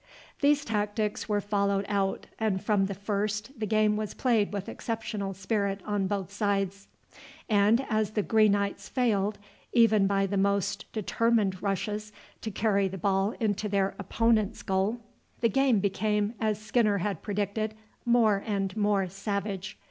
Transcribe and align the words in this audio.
These 0.39 0.65
tactics 0.65 1.29
were 1.29 1.41
followed 1.41 1.85
out, 1.87 2.25
and 2.39 2.59
from 2.59 2.87
the 2.87 2.95
first 2.95 3.59
the 3.59 3.67
game 3.67 3.95
was 3.95 4.15
played 4.15 4.51
with 4.51 4.67
exceptional 4.67 5.35
spirit 5.35 5.79
on 5.85 6.07
both 6.07 6.31
sides; 6.33 6.87
and 7.47 7.85
as 7.87 8.09
the 8.09 8.23
Greenites 8.23 8.89
failed, 8.89 9.37
even 9.73 10.07
by 10.07 10.25
the 10.25 10.37
most 10.37 10.91
determined 10.91 11.61
rushes, 11.61 12.11
to 12.41 12.49
carry 12.49 12.87
the 12.87 12.97
ball 12.97 13.35
into 13.39 13.69
their 13.69 13.93
opponents' 13.99 14.63
goal, 14.63 15.01
the 15.41 15.49
game 15.49 15.77
became, 15.77 16.33
as 16.39 16.59
Skinner 16.59 16.97
had 16.97 17.21
predicted, 17.21 17.75
more 18.03 18.41
and 18.43 18.75
more 18.75 19.07
savage. 19.07 19.77